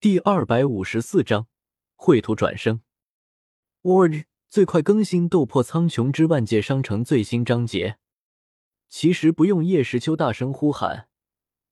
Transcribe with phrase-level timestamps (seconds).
[0.00, 1.46] 第二百五十四章
[1.94, 2.80] 绘图转生。
[3.82, 7.98] Word 最快更新《斗破苍穹之万界商城》最新章节。
[8.88, 11.10] 其实不用叶时秋大声呼喊，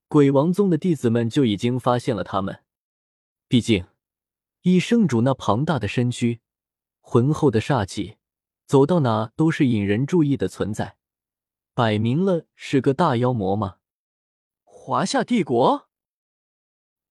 [0.09, 2.65] 鬼王宗的弟子们就已经发现了他们。
[3.49, 3.87] 毕竟，
[4.61, 6.41] 以圣主那庞大的身躯、
[7.01, 8.19] 浑厚的煞气，
[8.67, 10.99] 走到哪都是引人注意的存在，
[11.73, 13.77] 摆明了是个大妖魔嘛。
[14.65, 15.88] 华夏帝国。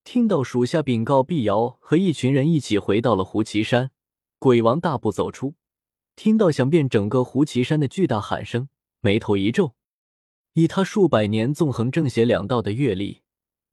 [0.09, 3.91] 听到属下禀告，碧瑶和一群人一起回到了胡岐山。
[4.39, 5.55] 鬼王大步走出，
[6.15, 8.69] 听到响遍整个胡岐山的巨大喊声，
[9.01, 9.75] 眉头一皱。
[10.53, 13.19] 以他数百年纵横正邪两道的阅历，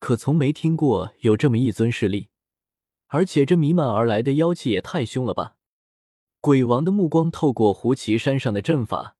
[0.01, 2.30] 可从没听过有这么一尊势力。
[3.06, 5.55] 而且这弥漫而来的妖气也太凶了吧！
[6.41, 9.14] 鬼王的目光透过胡岐山上的阵法，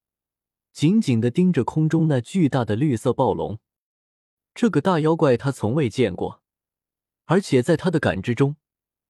[0.73, 3.61] 紧紧的盯着空中那巨大的绿色暴龙。
[4.53, 6.41] 这个大妖怪他从未见过。
[7.27, 8.57] 而且在他的感知中，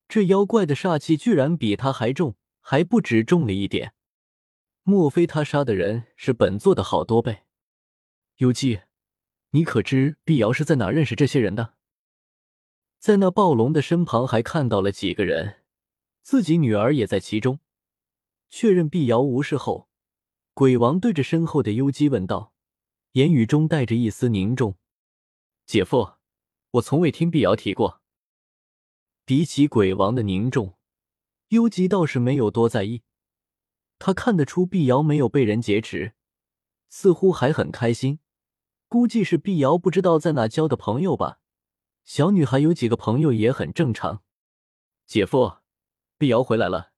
[0.09, 3.95] 这妖怪的煞气居然比他还重，还不止重了一点。
[4.83, 7.45] 莫非他杀的人是本座的好多倍？
[8.37, 8.83] 幽姬，
[9.51, 11.75] 你可知碧瑶是在哪认识这些人的？
[12.99, 15.63] 在那暴龙的身旁还看到了几个人，
[16.23, 17.59] 自己女儿也在其中。
[18.49, 19.89] 确认碧瑶无事后，
[20.53, 22.53] 鬼王对着身后的幽姬问道，
[23.13, 24.77] 言语中带着一丝凝重
[25.67, 26.13] ：“姐夫，
[26.73, 28.03] 我从未听碧瑶提过。”
[29.27, 30.75] 比起鬼王的凝重，
[31.49, 33.03] 幽吉倒是没有多在意。
[33.99, 36.13] 他看得出碧瑶没有被人劫持，
[36.91, 38.19] 似乎还很开心。
[38.87, 41.39] 估计是碧瑶不知道在哪交的朋友吧。
[42.05, 44.23] 小女孩有几个朋友也很正常。
[45.07, 45.57] 姐夫，
[46.19, 46.93] 碧瑶回来了，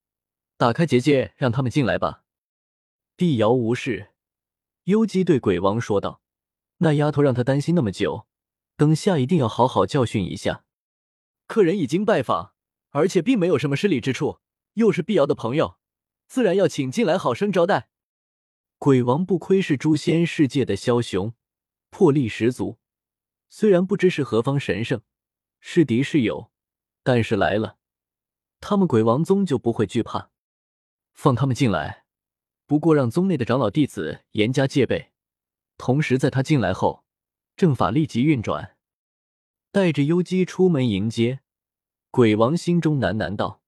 [0.56, 2.24] 打开结界，让他们进来吧。
[3.14, 4.10] 碧瑶无事。
[4.84, 6.20] 幽姬对鬼王说道
[6.78, 8.26] ：“那丫头让他担心那么久，
[8.76, 10.64] 等下一定要好好教训一下。”
[11.46, 12.54] 客人已经拜访，
[12.90, 14.40] 而且并没有什么失礼之处，
[14.74, 15.78] 又是碧瑶的朋友，
[16.26, 17.88] 自然要请进来，好生招待。
[18.78, 21.34] 鬼王不愧是诛仙世界的枭雄，
[21.90, 22.78] 魄力十足。
[23.48, 25.00] 虽然不知是何方神圣，
[25.60, 26.50] 是敌是友，
[27.02, 27.78] 但是来了，
[28.60, 30.30] 他们鬼王宗就不会惧怕。
[31.14, 32.04] 放他们进来，
[32.66, 35.12] 不过让宗内的长老弟子严加戒备。
[35.78, 37.04] 同时，在他进来后，
[37.56, 38.75] 阵法立即运转。
[39.76, 41.40] 带着幽姬出门迎接，
[42.10, 43.60] 鬼王心中喃喃道：“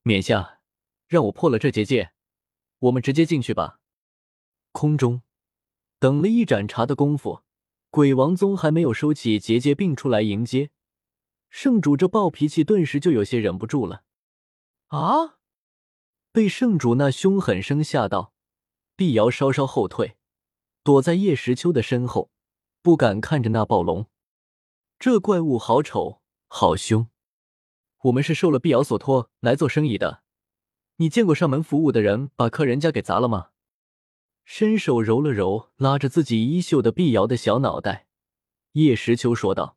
[0.00, 0.60] 冕下，
[1.08, 2.12] 让我破了这结界，
[2.78, 3.78] 我们直接进去吧。”
[4.72, 5.20] 空中
[5.98, 7.42] 等了一盏茶的功夫，
[7.90, 10.70] 鬼王宗还没有收起结界并出来迎接
[11.50, 14.04] 圣主，这暴脾气顿时就有些忍不住了。
[14.86, 15.36] 啊！
[16.32, 18.32] 被圣主那凶狠声吓到，
[18.96, 20.16] 碧瑶稍稍后退，
[20.82, 22.30] 躲在叶时秋的身后，
[22.80, 24.08] 不敢看着那暴龙。
[24.98, 27.08] 这怪物好丑，好凶！
[28.04, 30.22] 我们是受了碧瑶所托来做生意的。
[30.96, 33.50] 你见过上门服务的人把客人家给砸了吗？
[34.44, 38.06] 伸手揉了揉拉着自己衣袖的碧瑶的小脑袋，
[38.72, 39.76] 叶时秋说道：“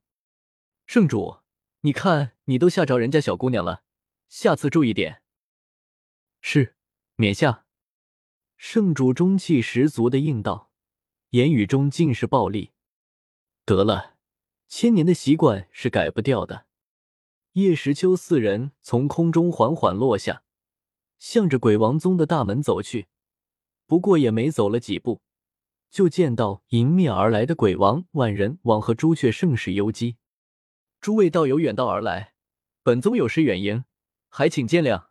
[0.87, 1.39] 圣主，
[1.81, 3.83] 你看你都吓着人家小姑娘了，
[4.29, 5.21] 下次注意点。”
[6.39, 6.77] 是，
[7.15, 7.65] 冕下。
[8.55, 10.71] 圣主中气十足的应道，
[11.31, 12.71] 言语中尽是暴力。
[13.65, 14.18] 得了。
[14.69, 16.67] 千年的习惯是改不掉的。
[17.53, 20.43] 叶时秋四人从空中缓缓落下，
[21.17, 23.07] 向着鬼王宗的大门走去。
[23.87, 25.21] 不过也没走了几步，
[25.89, 30.17] 就见到迎面而来的鬼王、万人王和朱雀圣使幽姬。
[31.01, 32.35] 诸位道友远道而来，
[32.83, 33.83] 本宗有失远迎，
[34.29, 35.07] 还请见谅。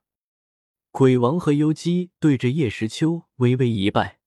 [0.93, 4.21] 鬼王和幽姬对着叶时秋微微一拜。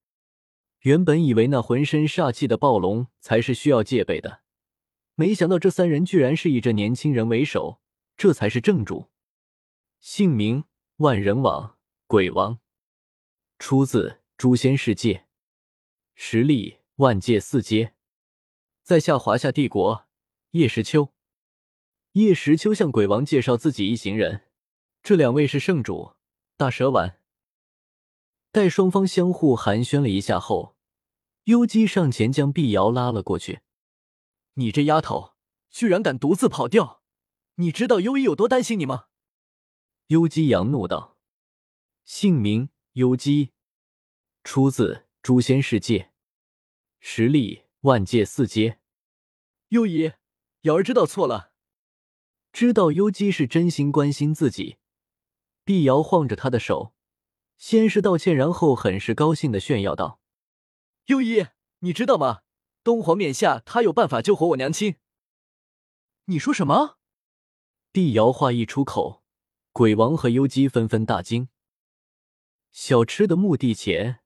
[0.82, 4.42] 原本以为那浑身煞气的暴龙才是需要戒备的。
[5.16, 7.80] 没想到这三人居然是以这年轻人为首，
[8.18, 9.10] 这才是正主。
[10.00, 10.64] 姓名：
[10.98, 11.78] 万人网
[12.08, 12.60] 鬼王，
[13.60, 15.14] 出自《诛仙世界》，
[16.16, 17.94] 实力：万界四阶，
[18.82, 20.06] 在下华夏帝国
[20.52, 21.10] 叶时秋。
[22.14, 24.42] 叶时秋向鬼王介绍自己一行人，
[25.04, 26.14] 这两位是圣主
[26.58, 27.20] 大蛇丸。
[28.52, 30.76] 待双方相互寒暄了一下后，
[31.46, 33.62] 幽姬上前将碧瑶拉了过去。
[34.54, 35.34] 你这丫头
[35.70, 37.02] 居然敢独自跑掉！
[37.56, 39.06] 你知道优一有多担心你吗？
[40.08, 41.18] 幽姬扬怒道
[42.04, 43.52] ：“姓名幽姬，
[44.44, 46.00] 出自《诛仙世界》，
[47.00, 48.80] 实力万界四阶。”
[49.70, 50.14] 优姨，
[50.62, 51.54] 瑶儿知道错了。
[52.52, 54.78] 知道幽姬是真心关心自己，
[55.64, 56.94] 碧瑶晃着他的手，
[57.58, 60.20] 先是道歉，然后很是高兴的炫耀道
[61.08, 61.48] ：“幽姨，
[61.80, 62.42] 你知道吗？”
[62.84, 64.96] 东皇冕下，他有办法救活我娘亲。
[66.26, 66.98] 你说什么？
[67.92, 69.22] 碧瑶话一出口，
[69.72, 71.50] 鬼王和幽姬纷纷大惊。
[72.72, 74.22] 小吃的墓地前，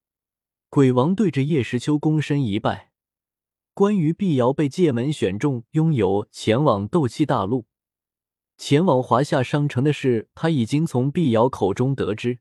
[0.70, 2.92] 鬼王对着叶时秋躬身一拜。
[3.74, 7.66] 关于碧瑶被界门选中，拥有前往斗气大陆、
[8.56, 12.40] 前往华夏商城的事，他已经从碧瑶口中得知。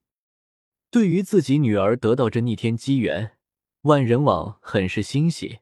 [0.90, 3.37] 对于自己女儿得到这逆天机缘，
[3.81, 5.58] 万人网很是欣喜。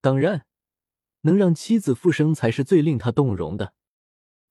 [0.00, 0.46] 当然，
[1.22, 3.74] 能让妻子复生才是最令他动容的。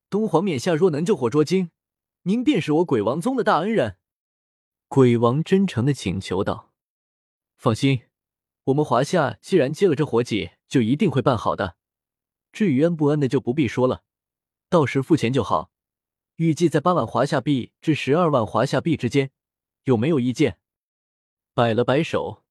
[0.10, 1.72] 东皇冕下若能救火捉精，
[2.24, 3.98] 您便是我鬼王宗的大恩人。
[4.88, 6.74] 鬼王真诚的请求道
[7.57, 8.04] ：“放心，
[8.66, 11.78] 我们华夏既然接了这活计，就一定会办好的。
[12.52, 14.04] 至于恩不恩的，就不必说了，
[14.69, 15.72] 到时付钱就好。
[16.36, 19.31] 预计在八万华夏币至十二万华夏币之间，
[19.86, 20.60] 有没有意见？”
[21.56, 22.44] 摆了摆手，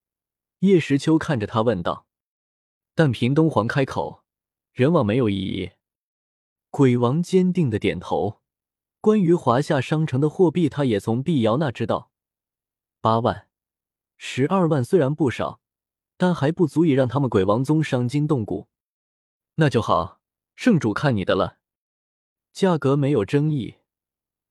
[0.60, 2.06] 叶时秋看着他问道
[2.98, 4.24] ：“但凭东皇开口，
[4.72, 5.70] 人王没有异议。”
[6.68, 8.40] 鬼王坚定的点头。
[9.00, 12.10] 关于华夏商城的货币，他也从碧瑶那知道。
[13.00, 13.46] 八万、
[14.16, 15.60] 十二万虽然不少，
[16.16, 18.66] 但还不足以让他们鬼王宗伤筋动骨。
[19.54, 20.20] 那就好，
[20.56, 21.58] 圣主看你的了。
[22.52, 23.76] 价格没有争议。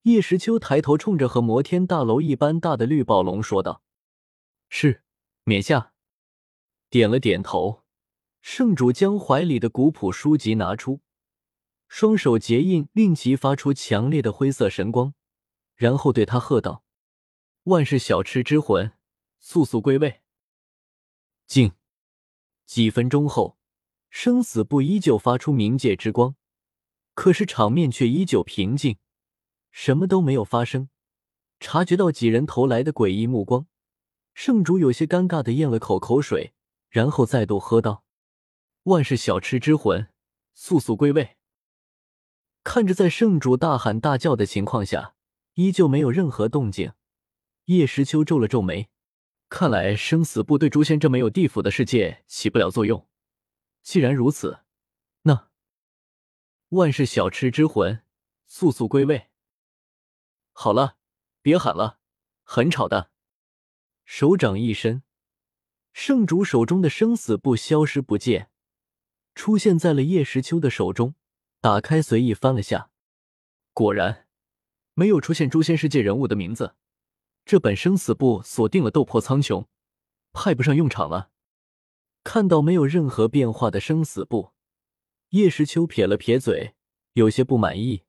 [0.03, 3.83] 叶时秋抬头冲着和摩天大楼一般大的绿宝龙说道
[4.71, 5.03] ：“是，
[5.43, 5.91] 免下。”
[6.89, 7.83] 点了点头。
[8.49, 11.01] 圣主将怀里的古朴书籍拿出。
[11.89, 15.13] 双手结印，令其发出强烈的灰色神光，
[15.75, 16.81] 然后对他喝道
[17.63, 18.93] ：“万世小吃之魂，
[19.41, 20.21] 速速归位！”
[21.45, 21.73] 静。
[22.65, 23.57] 几分钟后，
[24.09, 26.33] 生死簿依旧发出冥界之光，
[27.15, 28.95] 可是场面却依旧平静，
[29.71, 30.87] 什么都没有发生。
[31.59, 33.67] 察觉到几人投来的诡异目光，
[34.33, 36.53] 圣主有些尴尬的咽了口口水，
[36.89, 38.05] 然后再度喝道
[38.87, 40.07] ：“万世小吃之魂，
[40.53, 41.35] 速速归位！”
[42.63, 45.13] 看着在圣主大喊大叫的情况下，
[45.55, 46.93] 依旧没有任何动静，
[47.65, 48.89] 叶时秋皱了皱眉，
[49.49, 53.09] 看来生死簿对诛仙这没有地府的世界起不了作用。
[53.81, 54.59] 既然如此，
[55.23, 55.49] 那
[56.69, 58.03] 万世小吃之魂
[58.45, 59.27] 速速归位。
[60.53, 60.95] 好了，
[61.41, 61.99] 别喊了，
[62.43, 63.11] 很吵的。
[64.05, 65.03] 手掌一伸，
[65.91, 68.49] 圣主手中的生死簿消失不见，
[69.37, 71.13] 出现在了叶时秋的手中。
[71.61, 72.89] 打开，随意翻了下，
[73.71, 74.27] 果然
[74.95, 76.75] 没有出现诛仙世界人物的名字。
[77.45, 79.67] 这本生死簿锁定了斗破苍穹，
[80.33, 81.29] 派不上用场了。
[82.23, 84.53] 看到没有任何变化的生死簿，
[85.29, 86.75] 叶时秋撇了撇嘴，
[87.13, 88.03] 有些不满意。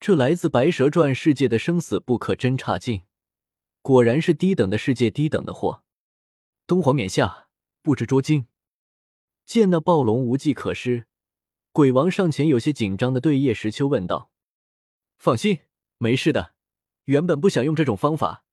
[0.00, 3.02] 这来自白蛇传世界的生死簿可真差劲，
[3.82, 5.82] 果然是低等的世界，低等的货。
[6.66, 7.48] 东皇冕下，
[7.82, 8.46] 不知捉精。
[9.50, 11.08] 见那暴龙无计可施。
[11.72, 14.30] 鬼王上前，有些紧张的对叶时秋问道
[15.18, 15.62] ：“放心，
[15.98, 16.54] 没事的。
[17.06, 18.44] 原本不想用这种方法，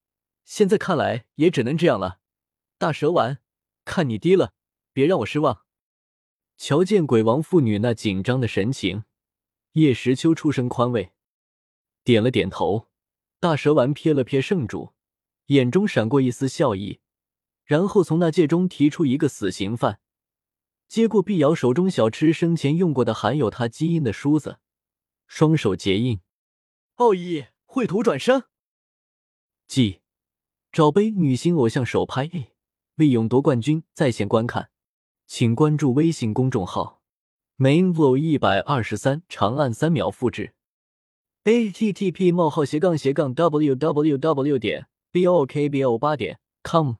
[0.44, 2.20] 现在看来也只能这样了。
[2.80, 3.38] 大蛇丸，
[3.86, 4.56] 看你低了，
[4.92, 5.66] 别让我失望。”
[6.58, 9.04] 瞧见鬼王父女那紧张的神情，
[9.74, 11.12] 叶时秋出声宽慰，
[12.04, 12.88] 点了点头。
[13.40, 14.96] 大蛇丸瞥了瞥圣主，
[15.46, 17.02] 眼中闪过一丝笑意，
[17.66, 20.00] 然后从那戒中提出一个死刑犯。
[20.88, 24.60] 接过碧瑶手中小吃生前用过的含有他基因的梳子，
[25.28, 26.22] 双手结印，
[26.96, 28.44] 奥义绘图转生。
[29.68, 30.00] 记，
[30.72, 32.30] 找杯女星偶像手拍，
[32.96, 34.70] 为勇夺冠军在线观看，
[35.26, 37.02] 请关注微信公众号
[37.58, 40.54] “mainflow 一百二十三”，长按三秒复制。
[41.44, 44.58] a t t p: 冒号斜杠斜杠 w w w.
[44.58, 46.96] 点 b o k b o 八点 com。